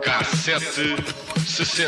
[0.00, 0.96] Cassete
[1.40, 1.82] 60.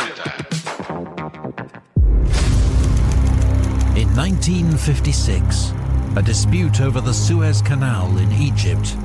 [3.99, 5.73] In 1956,
[6.17, 8.97] a dispute over the Suez Canal in Egypt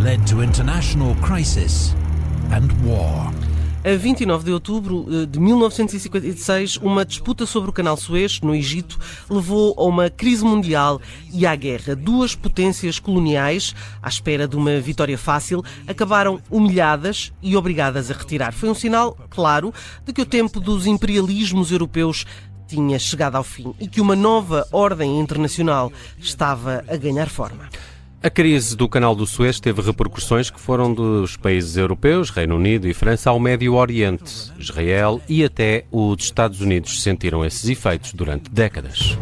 [0.00, 1.94] led to international crisis
[2.52, 3.30] and war.
[3.88, 8.98] A 29 de outubro eh, de 1956, uma disputa sobre o canal Suez, no Egito,
[9.30, 11.00] levou a uma crise mundial
[11.32, 11.96] e à guerra.
[11.96, 18.52] Duas potências coloniais, à espera de uma vitória fácil, acabaram humilhadas e obrigadas a retirar.
[18.52, 19.72] Foi um sinal claro
[20.04, 22.26] de que o tempo dos imperialismos europeus
[22.66, 27.70] tinha chegado ao fim e que uma nova ordem internacional estava a ganhar forma.
[28.20, 32.88] A crise do Canal do Suez teve repercussões que foram dos países europeus, Reino Unido
[32.88, 34.52] e França, ao Médio Oriente.
[34.58, 39.16] Israel e até os Estados Unidos sentiram esses efeitos durante décadas.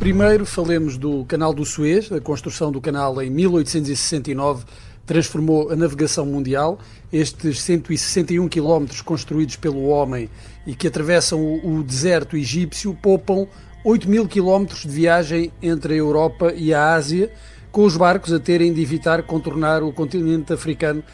[0.00, 2.10] Primeiro, falemos do Canal do Suez.
[2.10, 4.64] A construção do canal em 1869
[5.06, 6.80] transformou a navegação mundial.
[7.12, 10.28] Estes 161 quilómetros construídos pelo homem
[10.66, 13.46] e que atravessam o deserto egípcio poupam
[13.88, 17.30] 8 mil quilómetros de viagem entre a Europa e a Ásia,
[17.70, 21.04] com os barcos a terem de evitar contornar o continente africano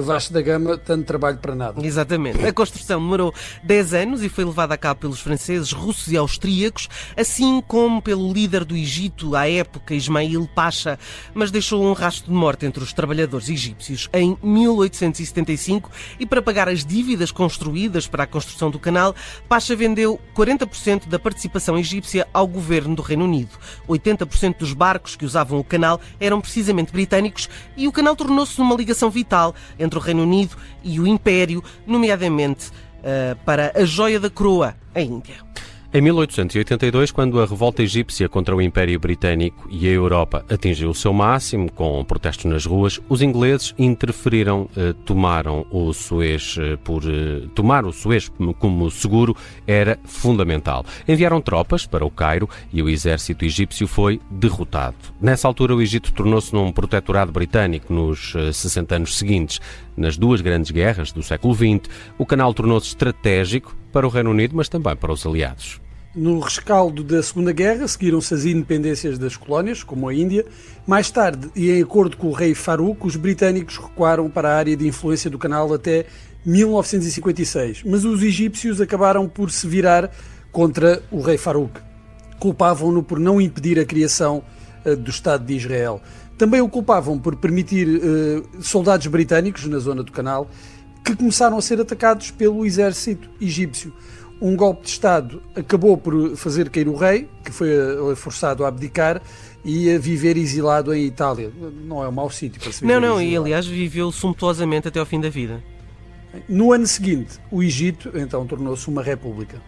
[0.00, 1.84] Vasco da Gama, tanto trabalho para nada.
[1.84, 2.44] Exatamente.
[2.44, 6.88] A construção demorou 10 anos e foi levada a cabo pelos franceses, russos e austríacos,
[7.16, 10.98] assim como pelo líder do Egito à época, Ismail Pasha,
[11.34, 14.08] mas deixou um rastro de morte entre os trabalhadores egípcios.
[14.12, 19.14] Em 1875, e para pagar as dívidas construídas para a construção do canal,
[19.48, 23.50] Pasha vendeu 40% da participação egípcia ao governo do Reino Unido.
[23.88, 28.76] 80% dos barcos que usavam o canal eram precisamente britânicos e o canal tornou-se uma
[28.76, 34.30] ligação vital entre o Reino Unido e o Império, nomeadamente uh, para a joia da
[34.30, 35.51] coroa, a Índia.
[35.94, 40.94] Em 1882, quando a revolta egípcia contra o Império Britânico e a Europa atingiu o
[40.94, 47.02] seu máximo, com protestos nas ruas, os ingleses interferiram, eh, tomaram o Suez eh, por
[47.04, 49.36] eh, tomar o Suez como seguro
[49.66, 50.82] era fundamental.
[51.06, 54.96] Enviaram tropas para o Cairo e o exército egípcio foi derrotado.
[55.20, 59.60] Nessa altura, o Egito tornou-se num protetorado britânico nos 60 anos seguintes.
[59.96, 64.56] Nas duas grandes guerras do século XX, o canal tornou-se estratégico para o Reino Unido,
[64.56, 65.80] mas também para os aliados.
[66.14, 70.44] No rescaldo da Segunda Guerra, seguiram-se as independências das colónias, como a Índia.
[70.86, 74.76] Mais tarde, e em acordo com o rei Farouk, os britânicos recuaram para a área
[74.76, 76.04] de influência do canal até
[76.44, 77.82] 1956.
[77.86, 80.10] Mas os egípcios acabaram por se virar
[80.50, 81.80] contra o rei Farouk.
[82.38, 84.44] Culpavam-no por não impedir a criação
[84.84, 86.02] uh, do Estado de Israel.
[86.38, 90.48] Também o culpavam por permitir uh, soldados britânicos na zona do canal
[91.04, 93.92] que começaram a ser atacados pelo exército egípcio
[94.42, 98.68] um golpe de Estado acabou por fazer cair o rei, que foi eh, forçado a
[98.68, 99.22] abdicar
[99.64, 101.52] e a viver exilado em Itália.
[101.84, 103.30] Não é um mau sítio para se viver Não, não, exilado.
[103.30, 105.62] e aliás viveu sumptuosamente até ao fim da vida.
[106.48, 109.62] No ano seguinte, o Egito então tornou-se uma república.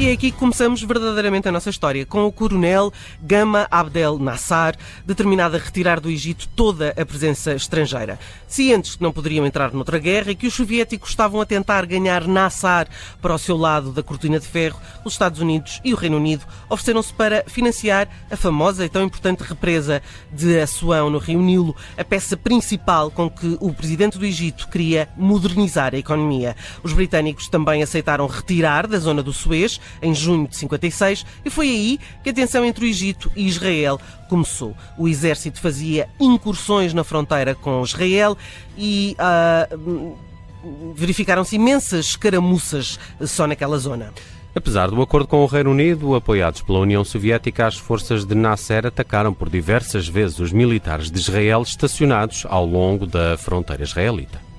[0.00, 2.90] E é aqui que começamos verdadeiramente a nossa história, com o coronel
[3.20, 4.74] Gama Abdel Nassar,
[5.04, 8.18] determinado a retirar do Egito toda a presença estrangeira.
[8.48, 12.26] Cientes que não poderiam entrar noutra guerra e que os soviéticos estavam a tentar ganhar
[12.26, 12.88] Nassar
[13.20, 16.46] para o seu lado da cortina de ferro, os Estados Unidos e o Reino Unido
[16.70, 20.00] ofereceram-se para financiar a famosa e tão importante represa
[20.32, 25.10] de Assuão, no Rio Nilo, a peça principal com que o presidente do Egito queria
[25.14, 26.56] modernizar a economia.
[26.82, 31.68] Os britânicos também aceitaram retirar da zona do Suez, em junho de 56, e foi
[31.68, 34.76] aí que a tensão entre o Egito e Israel começou.
[34.96, 38.36] O exército fazia incursões na fronteira com Israel
[38.76, 39.16] e.
[39.18, 40.30] Uh,
[40.94, 44.12] verificaram-se imensas escaramuças só naquela zona.
[44.54, 48.84] Apesar do acordo com o Reino Unido, apoiados pela União Soviética, as forças de Nasser
[48.84, 54.49] atacaram por diversas vezes os militares de Israel estacionados ao longo da fronteira israelita.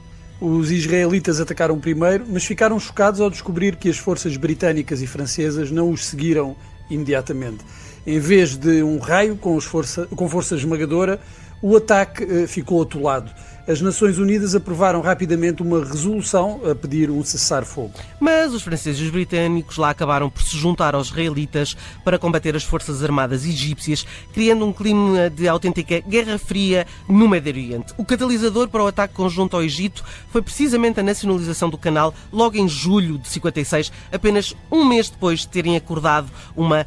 [0.41, 5.69] Os israelitas atacaram primeiro, mas ficaram chocados ao descobrir que as forças britânicas e francesas
[5.69, 6.55] não os seguiram
[6.89, 7.63] imediatamente.
[8.07, 11.21] Em vez de um raio com, força, com força esmagadora,
[11.61, 13.31] o ataque eh, ficou atolado
[13.67, 17.93] as Nações Unidas aprovaram rapidamente uma resolução a pedir um cessar-fogo.
[18.19, 22.55] Mas os franceses e os britânicos lá acabaram por se juntar aos israelitas para combater
[22.55, 27.93] as forças armadas egípcias, criando um clima de autêntica guerra fria no Médio Oriente.
[27.97, 32.57] O catalisador para o ataque conjunto ao Egito foi precisamente a nacionalização do canal logo
[32.57, 36.85] em julho de 56, apenas um mês depois de terem acordado uma,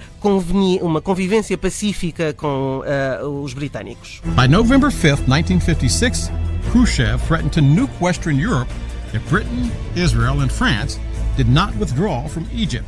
[0.82, 4.21] uma convivência pacífica com uh, os britânicos.
[4.37, 6.31] By November 5, 1956,
[6.75, 8.69] Khrushchev threatened to nuke Western Europe
[9.12, 10.99] if Britain, Israel, and France
[11.37, 12.85] did not withdraw from Egypt.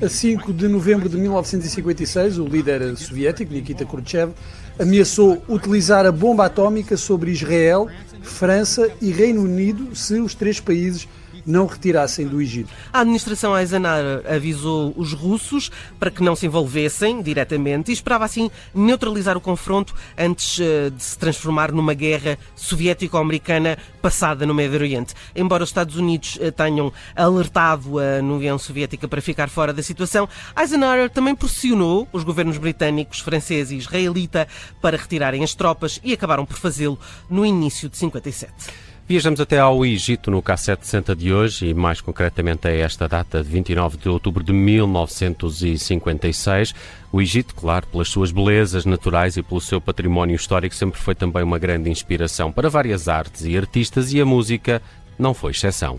[0.00, 4.32] A 5 de novembro de 1956, o líder soviético Nikita Khrushchev
[4.78, 7.86] ameaçou utilizar a bomba atómica sobre Israel,
[8.22, 11.06] França e Reino Unido se os três países
[11.48, 12.70] não retirassem do Egito.
[12.92, 18.50] A administração Eisenhower avisou os russos para que não se envolvessem diretamente e esperava assim
[18.74, 25.14] neutralizar o confronto antes eh, de se transformar numa guerra soviético-americana passada no Médio Oriente.
[25.34, 30.28] Embora os Estados Unidos eh, tenham alertado a União Soviética para ficar fora da situação,
[30.58, 34.46] Eisenhower também pressionou os governos britânicos, francês e israelita
[34.82, 36.98] para retirarem as tropas e acabaram por fazê-lo
[37.30, 38.87] no início de 57.
[39.08, 43.48] Viajamos até ao Egito no K760 de hoje e mais concretamente a esta data de
[43.48, 46.74] 29 de outubro de 1956.
[47.10, 51.42] O Egito, claro, pelas suas belezas naturais e pelo seu património histórico, sempre foi também
[51.42, 54.82] uma grande inspiração para várias artes e artistas e a música
[55.18, 55.98] não foi exceção.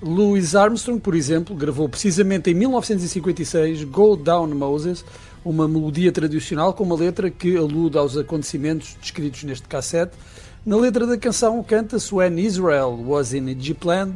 [0.00, 5.04] Louis Armstrong, por exemplo, gravou precisamente em 1956 Go Down Moses,
[5.44, 10.16] uma melodia tradicional com uma letra que alude aos acontecimentos descritos neste cassete
[10.64, 14.14] na letra da canção canta-se When Israel was in Egyptland,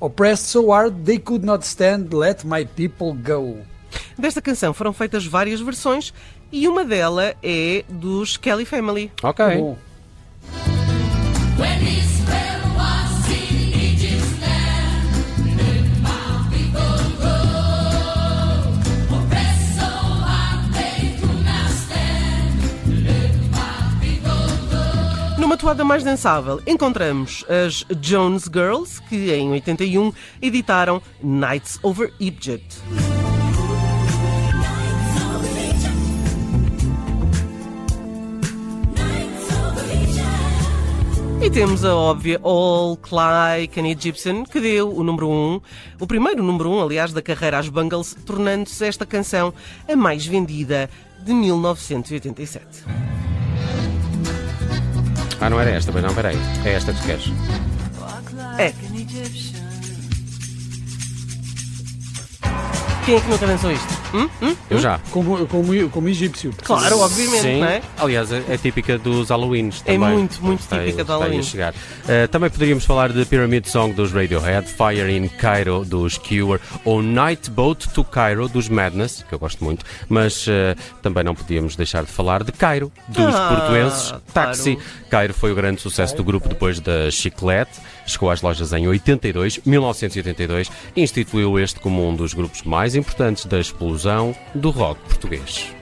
[0.00, 3.56] oppressed so hard they could not stand, let my people go.
[4.16, 6.12] Desta canção foram feitas várias versões
[6.52, 9.10] e uma delas é dos Kelly Family.
[9.22, 9.44] Ok.
[9.56, 9.76] Bom.
[25.58, 32.80] Toada mais dançável, encontramos as Jones Girls, que em 81 editaram Nights Over Egypt.
[41.42, 45.60] E temos a óbvia All Clyde and Egyptian, que deu o número 1, um,
[45.98, 49.52] o primeiro número 1, um, aliás, da carreira às Bungles, tornando-se esta canção
[49.88, 50.88] a mais vendida
[51.24, 53.27] de 1987.
[55.40, 56.36] Ah, não era esta, mas não, peraí.
[56.64, 57.24] É esta que tu queres.
[58.58, 58.72] É.
[63.04, 63.97] Quem é que nunca dançou isto?
[64.14, 64.28] Hum?
[64.42, 64.56] Hum?
[64.70, 64.98] Eu já.
[65.10, 66.52] Como, como, como egípcio.
[66.62, 67.60] Claro, obviamente, Sim.
[67.60, 67.82] não é?
[67.98, 70.10] Aliás, é, é típica dos Halloweens É também.
[70.16, 71.42] muito, muito Está típica aí a Halloween.
[71.42, 71.72] chegar.
[71.74, 77.02] Uh, também poderíamos falar de Pyramid Song dos Radiohead, Fire in Cairo dos Cure ou
[77.02, 80.50] Night Boat to Cairo dos Madness, que eu gosto muito, mas uh,
[81.02, 84.14] também não podíamos deixar de falar de Cairo, dos Ah, portuenses.
[84.32, 84.76] Taxi.
[84.76, 85.08] claro.
[85.10, 89.60] Cairo foi o grande sucesso do grupo depois da Chiclete, chegou às lojas em 82,
[89.64, 93.97] 1982 e instituiu este como um dos grupos mais importantes da explosão
[94.54, 95.77] do rock português.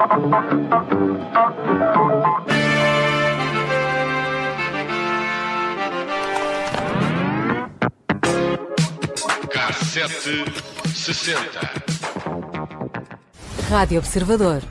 [0.00, 0.56] Apaixonante.
[9.52, 11.60] K760.
[13.68, 14.62] Rádio Observador.